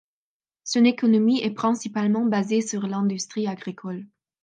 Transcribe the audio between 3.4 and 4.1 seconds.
agricole.